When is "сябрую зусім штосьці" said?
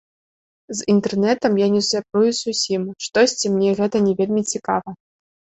1.89-3.53